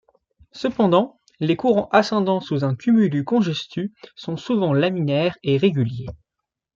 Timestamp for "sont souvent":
4.15-4.73